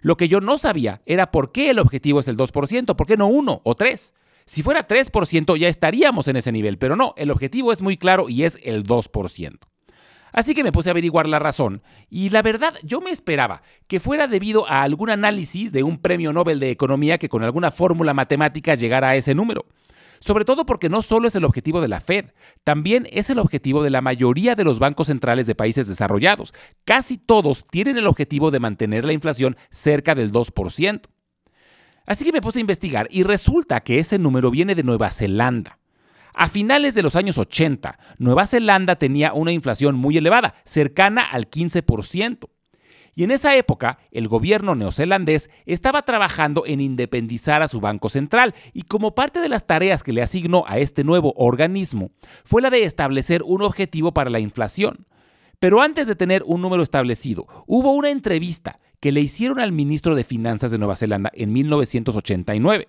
Lo 0.03 0.19
que 0.19 0.29
yo 0.29 0.43
no 0.43 0.59
sabía 0.59 1.01
era 1.07 1.31
por 1.31 1.51
qué 1.51 1.71
el 1.71 1.79
objetivo 1.79 2.21
es 2.21 2.29
el 2.29 2.37
2%, 2.37 2.95
por 2.95 3.07
qué 3.07 3.17
no 3.17 3.29
1 3.29 3.63
o 3.65 3.75
3. 3.75 4.13
Si 4.45 4.63
fuera 4.63 4.87
3% 4.87 5.57
ya 5.57 5.69
estaríamos 5.69 6.29
en 6.29 6.37
ese 6.37 6.53
nivel, 6.53 6.77
pero 6.77 6.95
no, 6.95 7.15
el 7.17 7.31
objetivo 7.31 7.73
es 7.73 7.81
muy 7.81 7.97
claro 7.97 8.29
y 8.29 8.45
es 8.45 8.59
el 8.63 8.85
2%. 8.85 9.61
Así 10.31 10.55
que 10.55 10.63
me 10.63 10.73
puse 10.73 10.91
a 10.91 10.93
averiguar 10.93 11.27
la 11.27 11.39
razón 11.39 11.83
y 12.11 12.29
la 12.29 12.43
verdad 12.43 12.75
yo 12.83 13.01
me 13.01 13.11
esperaba 13.11 13.63
que 13.87 13.99
fuera 13.99 14.27
debido 14.27 14.69
a 14.69 14.83
algún 14.83 15.09
análisis 15.09 15.73
de 15.73 15.85
un 15.85 16.03
premio 16.03 16.35
Nobel 16.35 16.61
de 16.61 16.71
Economía 16.71 17.17
que 17.17 17.31
con 17.31 17.45
alguna 17.45 17.71
fórmula 17.71 18.13
matemática 18.13 18.75
llegara 18.75 19.09
a 19.09 19.17
ese 19.17 19.35
número 19.35 19.65
sobre 20.23 20.45
todo 20.45 20.65
porque 20.65 20.89
no 20.89 21.03
solo 21.03 21.27
es 21.27 21.35
el 21.35 21.45
objetivo 21.45 21.81
de 21.81 21.89
la 21.89 21.99
Fed, 21.99 22.27
también 22.63 23.09
es 23.11 23.29
el 23.29 23.41
objetivo 23.41 23.83
de 23.83 23.91
la 23.91 24.01
mayoría 24.01 24.55
de 24.55 24.63
los 24.63 24.79
bancos 24.79 25.09
centrales 25.09 25.49
de 25.49 25.57
países 25.57 25.89
desarrollados. 25.89 26.55
Casi 26.85 27.19
todos 27.19 27.67
tienen 27.67 27.97
el 27.97 28.07
objetivo 28.07 28.53
de 28.53 28.61
mantener 28.61 29.05
la 29.05 29.13
inflación 29.13 29.57
cerca 29.71 30.15
del 30.15 30.31
2%. 30.31 31.01
Así 32.07 32.25
que 32.25 32.33
me 32.33 32.41
puse 32.41 32.61
a 32.61 32.61
investigar 32.61 33.09
y 33.11 33.25
resulta 33.25 33.81
que 33.81 33.99
ese 33.99 34.17
número 34.21 34.53
viene 34.53 34.77
de 34.77 34.85
Nueva 34.85 35.11
Zelanda. 35.11 35.81
A 36.35 36.49
finales 36.49 36.95
de 36.95 37.03
los 37.03 37.17
años 37.17 37.37
80, 37.37 37.99
Nueva 38.19 38.47
Zelanda 38.47 38.97
tenía 38.97 39.33
una 39.33 39.51
inflación 39.51 39.97
muy 39.97 40.17
elevada, 40.17 40.55
cercana 40.65 41.23
al 41.23 41.51
15%. 41.51 42.49
Y 43.15 43.25
en 43.25 43.31
esa 43.31 43.55
época, 43.57 43.99
el 44.11 44.27
gobierno 44.27 44.75
neozelandés 44.75 45.51
estaba 45.67 46.03
trabajando 46.03 46.65
en 46.67 46.81
independizar 46.81 47.63
a 47.63 47.69
su 47.69 47.81
banco 47.81 48.09
central 48.09 48.55
y 48.73 48.83
como 48.83 49.15
parte 49.15 49.41
de 49.41 49.51
las 49.51 49.67
tareas 49.67 50.03
que 50.03 50.13
le 50.13 50.23
asignó 50.23 50.65
a 50.67 50.79
este 50.79 51.05
nuevo 51.05 51.35
organismo 51.37 52.11
fue 52.45 52.63
la 52.63 52.71
de 52.71 52.85
establecer 52.85 53.43
un 53.45 53.63
objetivo 53.63 54.13
para 54.13 54.31
la 54.31 54.41
inflación. 54.41 55.07
Pero 55.59 55.81
antes 55.81 56.09
de 56.09 56.17
tener 56.17 56.43
un 56.47 56.61
número 56.61 56.83
establecido, 56.83 57.47
hubo 57.67 57.93
una 57.93 58.11
entrevista 58.11 58.81
que 58.99 59.13
le 59.13 59.21
hicieron 59.21 59.61
al 59.61 59.73
ministro 59.73 60.15
de 60.15 60.25
Finanzas 60.25 60.71
de 60.71 60.79
Nueva 60.79 60.97
Zelanda 60.97 61.31
en 61.35 61.53
1989. 61.53 62.89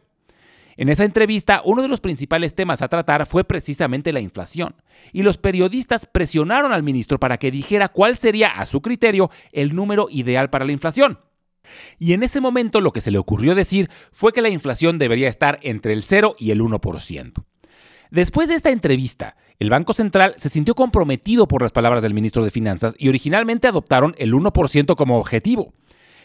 En 0.78 0.90
esa 0.90 1.06
entrevista, 1.06 1.62
uno 1.66 1.82
de 1.82 1.88
los 1.88 2.02
principales 2.02 2.56
temas 2.56 2.82
a 2.82 2.88
tratar 2.88 3.26
fue 3.26 3.44
precisamente 3.44 4.12
la 4.12 4.22
inflación, 4.22 4.76
y 5.12 5.24
los 5.24 5.38
periodistas 5.38 6.06
presionaron 6.06 6.74
al 6.74 6.84
ministro 6.84 7.20
para 7.20 7.38
que 7.38 7.52
dijera 7.52 7.90
cuál 7.90 8.18
sería, 8.18 8.50
a 8.50 8.66
su 8.66 8.82
criterio, 8.82 9.30
el 9.52 9.76
número 9.76 10.08
ideal 10.10 10.50
para 10.50 10.66
la 10.66 10.72
inflación. 10.72 11.20
Y 12.00 12.14
en 12.14 12.24
ese 12.24 12.42
momento 12.42 12.82
lo 12.82 12.92
que 12.92 13.02
se 13.02 13.12
le 13.12 13.18
ocurrió 13.18 13.56
decir 13.56 13.90
fue 14.12 14.34
que 14.34 14.42
la 14.42 14.50
inflación 14.50 14.98
debería 14.98 15.30
estar 15.30 15.60
entre 15.62 15.94
el 15.94 16.04
0 16.04 16.36
y 16.38 16.52
el 16.52 16.62
1%. 16.62 17.46
Después 18.12 18.48
de 18.48 18.56
esta 18.56 18.70
entrevista, 18.70 19.38
el 19.58 19.70
Banco 19.70 19.94
Central 19.94 20.36
se 20.38 20.50
sintió 20.50 20.76
comprometido 20.76 21.48
por 21.48 21.62
las 21.62 21.72
palabras 21.72 22.04
del 22.04 22.14
ministro 22.14 22.44
de 22.44 22.52
Finanzas 22.52 22.96
y 22.98 23.10
originalmente 23.10 23.68
adoptaron 23.68 24.14
el 24.18 24.34
1% 24.34 24.96
como 24.96 25.18
objetivo 25.18 25.74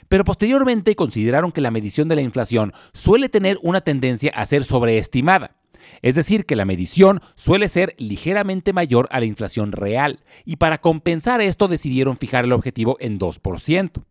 pero 0.09 0.25
posteriormente 0.25 0.97
consideraron 0.97 1.53
que 1.53 1.61
la 1.61 1.71
medición 1.71 2.09
de 2.09 2.17
la 2.17 2.23
inflación 2.23 2.73
suele 2.93 3.29
tener 3.29 3.59
una 3.62 3.81
tendencia 3.81 4.33
a 4.35 4.47
ser 4.47 4.65
sobreestimada. 4.65 5.57
Es 6.03 6.15
decir, 6.15 6.45
que 6.45 6.57
la 6.57 6.65
medición 6.65 7.21
suele 7.35 7.69
ser 7.69 7.95
ligeramente 7.99 8.73
mayor 8.73 9.09
a 9.11 9.21
la 9.21 9.27
inflación 9.27 9.73
real, 9.73 10.21
y 10.45 10.57
para 10.57 10.79
compensar 10.79 11.41
esto 11.41 11.69
decidieron 11.69 12.19
fijar 12.19 12.45
el 12.45 12.53
objetivo 12.53 12.97
en 13.00 13.19
2%. 13.19 14.05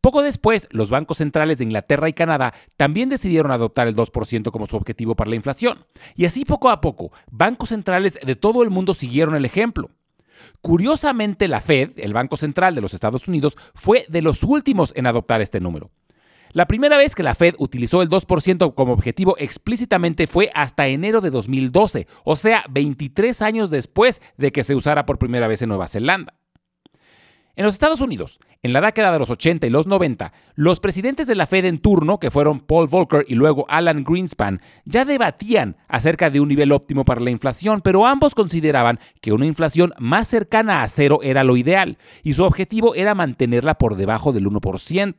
Poco 0.00 0.22
después, 0.22 0.66
los 0.72 0.90
bancos 0.90 1.18
centrales 1.18 1.58
de 1.58 1.64
Inglaterra 1.64 2.08
y 2.08 2.12
Canadá 2.12 2.52
también 2.76 3.08
decidieron 3.08 3.52
adoptar 3.52 3.86
el 3.86 3.94
2% 3.94 4.50
como 4.50 4.66
su 4.66 4.76
objetivo 4.76 5.14
para 5.14 5.30
la 5.30 5.36
inflación. 5.36 5.86
Y 6.16 6.24
así 6.24 6.44
poco 6.44 6.70
a 6.70 6.80
poco, 6.80 7.12
bancos 7.30 7.68
centrales 7.68 8.18
de 8.20 8.34
todo 8.34 8.64
el 8.64 8.70
mundo 8.70 8.94
siguieron 8.94 9.36
el 9.36 9.44
ejemplo. 9.44 9.90
Curiosamente, 10.60 11.48
la 11.48 11.60
Fed, 11.60 11.92
el 11.96 12.12
Banco 12.12 12.36
Central 12.36 12.74
de 12.74 12.80
los 12.80 12.94
Estados 12.94 13.28
Unidos, 13.28 13.56
fue 13.74 14.06
de 14.08 14.22
los 14.22 14.42
últimos 14.42 14.92
en 14.96 15.06
adoptar 15.06 15.40
este 15.40 15.60
número. 15.60 15.90
La 16.52 16.66
primera 16.66 16.98
vez 16.98 17.14
que 17.14 17.22
la 17.22 17.34
Fed 17.34 17.54
utilizó 17.58 18.02
el 18.02 18.10
2% 18.10 18.74
como 18.74 18.92
objetivo 18.92 19.36
explícitamente 19.38 20.26
fue 20.26 20.50
hasta 20.54 20.86
enero 20.86 21.22
de 21.22 21.30
2012, 21.30 22.06
o 22.24 22.36
sea, 22.36 22.64
23 22.68 23.40
años 23.40 23.70
después 23.70 24.20
de 24.36 24.52
que 24.52 24.62
se 24.62 24.74
usara 24.74 25.06
por 25.06 25.18
primera 25.18 25.48
vez 25.48 25.62
en 25.62 25.70
Nueva 25.70 25.88
Zelanda. 25.88 26.34
En 27.54 27.66
los 27.66 27.74
Estados 27.74 28.00
Unidos, 28.00 28.40
en 28.62 28.72
la 28.72 28.80
década 28.80 29.12
de 29.12 29.18
los 29.18 29.28
80 29.28 29.66
y 29.66 29.70
los 29.70 29.86
90, 29.86 30.32
los 30.54 30.80
presidentes 30.80 31.26
de 31.26 31.34
la 31.34 31.46
Fed 31.46 31.66
en 31.66 31.80
turno, 31.80 32.18
que 32.18 32.30
fueron 32.30 32.60
Paul 32.60 32.86
Volcker 32.86 33.26
y 33.28 33.34
luego 33.34 33.66
Alan 33.68 34.04
Greenspan, 34.04 34.62
ya 34.86 35.04
debatían 35.04 35.76
acerca 35.86 36.30
de 36.30 36.40
un 36.40 36.48
nivel 36.48 36.72
óptimo 36.72 37.04
para 37.04 37.20
la 37.20 37.30
inflación, 37.30 37.82
pero 37.82 38.06
ambos 38.06 38.34
consideraban 38.34 38.98
que 39.20 39.32
una 39.32 39.44
inflación 39.44 39.92
más 39.98 40.28
cercana 40.28 40.82
a 40.82 40.88
cero 40.88 41.20
era 41.22 41.44
lo 41.44 41.58
ideal, 41.58 41.98
y 42.22 42.32
su 42.32 42.44
objetivo 42.44 42.94
era 42.94 43.14
mantenerla 43.14 43.74
por 43.74 43.96
debajo 43.96 44.32
del 44.32 44.46
1%. 44.46 45.14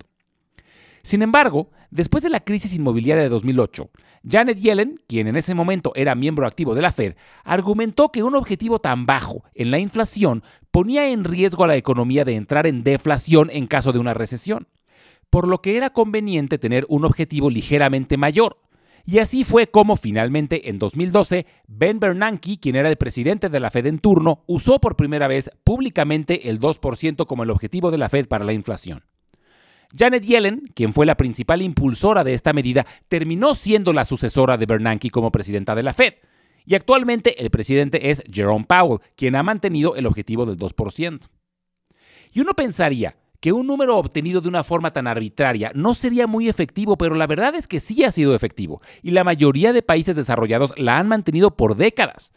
Sin 1.03 1.21
embargo, 1.21 1.69
después 1.91 2.23
de 2.23 2.29
la 2.29 2.39
crisis 2.39 2.73
inmobiliaria 2.73 3.21
de 3.21 3.29
2008, 3.29 3.91
Janet 4.27 4.57
Yellen, 4.57 5.01
quien 5.05 5.27
en 5.27 5.35
ese 5.35 5.53
momento 5.53 5.91
era 5.95 6.15
miembro 6.15 6.47
activo 6.47 6.73
de 6.73 6.81
la 6.81 6.93
Fed, 6.93 7.15
argumentó 7.43 8.09
que 8.09 8.23
un 8.23 8.35
objetivo 8.35 8.79
tan 8.79 9.05
bajo 9.05 9.43
en 9.53 9.69
la 9.69 9.79
inflación 9.79 10.43
ponía 10.73 11.09
en 11.09 11.23
riesgo 11.23 11.63
a 11.63 11.67
la 11.67 11.75
economía 11.75 12.25
de 12.25 12.35
entrar 12.35 12.65
en 12.65 12.83
deflación 12.83 13.51
en 13.51 13.67
caso 13.67 13.91
de 13.91 13.99
una 13.99 14.15
recesión, 14.15 14.67
por 15.29 15.47
lo 15.47 15.61
que 15.61 15.77
era 15.77 15.91
conveniente 15.91 16.57
tener 16.57 16.87
un 16.89 17.05
objetivo 17.05 17.51
ligeramente 17.51 18.17
mayor. 18.17 18.57
Y 19.05 19.19
así 19.19 19.43
fue 19.43 19.67
como 19.67 19.97
finalmente 19.97 20.71
en 20.71 20.79
2012 20.79 21.45
Ben 21.67 21.99
Bernanke, 21.99 22.57
quien 22.59 22.75
era 22.75 22.89
el 22.89 22.97
presidente 22.97 23.49
de 23.49 23.59
la 23.59 23.69
Fed 23.69 23.85
en 23.85 23.99
turno, 23.99 24.43
usó 24.47 24.79
por 24.79 24.95
primera 24.95 25.27
vez 25.27 25.51
públicamente 25.63 26.49
el 26.49 26.59
2% 26.59 27.27
como 27.27 27.43
el 27.43 27.51
objetivo 27.51 27.91
de 27.91 27.99
la 27.99 28.09
Fed 28.09 28.27
para 28.27 28.43
la 28.43 28.53
inflación. 28.53 29.03
Janet 29.95 30.23
Yellen, 30.23 30.71
quien 30.73 30.91
fue 30.91 31.05
la 31.05 31.17
principal 31.17 31.61
impulsora 31.61 32.23
de 32.23 32.33
esta 32.33 32.51
medida, 32.51 32.87
terminó 33.09 33.53
siendo 33.53 33.93
la 33.93 34.05
sucesora 34.05 34.57
de 34.57 34.65
Bernanke 34.65 35.11
como 35.11 35.31
presidenta 35.31 35.75
de 35.75 35.83
la 35.83 35.93
Fed. 35.93 36.15
Y 36.65 36.75
actualmente 36.75 37.41
el 37.41 37.49
presidente 37.49 38.09
es 38.09 38.23
Jerome 38.31 38.65
Powell, 38.65 39.01
quien 39.15 39.35
ha 39.35 39.43
mantenido 39.43 39.95
el 39.95 40.05
objetivo 40.05 40.45
del 40.45 40.57
2%. 40.57 41.29
Y 42.33 42.39
uno 42.39 42.53
pensaría 42.53 43.15
que 43.39 43.51
un 43.51 43.67
número 43.67 43.97
obtenido 43.97 44.39
de 44.39 44.47
una 44.47 44.63
forma 44.63 44.93
tan 44.93 45.05
arbitraria 45.05 45.71
no 45.75 45.93
sería 45.93 46.27
muy 46.27 46.47
efectivo, 46.47 46.97
pero 46.97 47.15
la 47.15 47.27
verdad 47.27 47.55
es 47.55 47.67
que 47.67 47.81
sí 47.81 48.03
ha 48.05 48.11
sido 48.11 48.35
efectivo, 48.35 48.81
y 49.01 49.11
la 49.11 49.25
mayoría 49.25 49.73
de 49.73 49.81
países 49.81 50.15
desarrollados 50.15 50.73
la 50.77 50.97
han 50.97 51.09
mantenido 51.09 51.57
por 51.57 51.75
décadas. 51.75 52.31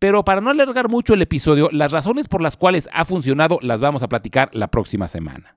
Pero 0.00 0.24
para 0.24 0.40
no 0.40 0.50
alargar 0.50 0.88
mucho 0.88 1.14
el 1.14 1.22
episodio, 1.22 1.70
las 1.72 1.92
razones 1.92 2.26
por 2.26 2.42
las 2.42 2.56
cuales 2.56 2.88
ha 2.92 3.04
funcionado 3.04 3.60
las 3.62 3.80
vamos 3.80 4.02
a 4.02 4.08
platicar 4.08 4.50
la 4.52 4.68
próxima 4.68 5.06
semana. 5.06 5.56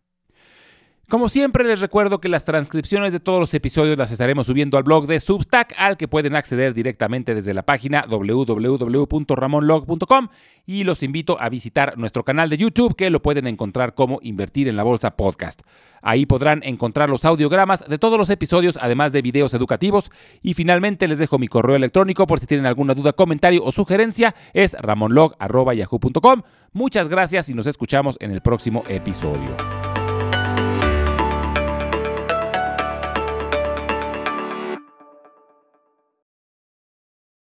Como 1.10 1.28
siempre 1.28 1.66
les 1.66 1.82
recuerdo 1.82 2.22
que 2.22 2.30
las 2.30 2.46
transcripciones 2.46 3.12
de 3.12 3.20
todos 3.20 3.42
los 3.42 3.54
episodios 3.54 3.98
las 3.98 4.14
estaremos 4.14 4.48
subiendo 4.48 4.78
al 4.78 4.84
blog 4.84 5.08
de 5.08 5.20
Substack 5.20 5.74
al 5.78 5.98
que 5.98 6.08
pueden 6.08 6.38
acceder 6.38 6.74
directamente 6.74 7.36
desde 7.36 7.54
la 7.54 7.64
página 7.64 8.06
www.ramonlog.com 8.08 10.30
y 10.66 10.86
los 10.86 11.04
invito 11.04 11.36
a 11.42 11.50
visitar 11.50 11.98
nuestro 11.98 12.24
canal 12.24 12.50
de 12.50 12.56
YouTube 12.58 12.96
que 12.96 13.10
lo 13.10 13.22
pueden 13.22 13.46
encontrar 13.48 13.94
como 13.94 14.20
Invertir 14.22 14.70
en 14.70 14.78
la 14.78 14.84
Bolsa 14.84 15.18
Podcast. 15.18 15.64
Ahí 16.02 16.26
podrán 16.26 16.62
encontrar 16.64 17.10
los 17.10 17.26
audiogramas 17.26 17.84
de 17.86 18.00
todos 18.00 18.18
los 18.18 18.30
episodios 18.30 18.80
además 18.82 19.12
de 19.12 19.22
videos 19.22 19.54
educativos 19.54 20.12
y 20.42 20.54
finalmente 20.54 21.10
les 21.10 21.20
dejo 21.20 21.40
mi 21.40 21.50
correo 21.50 21.76
electrónico 21.76 22.26
por 22.26 22.40
si 22.40 22.48
tienen 22.48 22.68
alguna 22.68 22.94
duda, 22.94 23.12
comentario 23.12 23.66
o 23.66 23.74
sugerencia 23.74 24.34
es 24.54 24.78
ramonlog.yahoo.com. 24.80 26.44
Muchas 26.72 27.10
gracias 27.10 27.50
y 27.50 27.54
nos 27.54 27.68
escuchamos 27.68 28.16
en 28.22 28.32
el 28.32 28.42
próximo 28.42 28.86
episodio. 28.88 29.81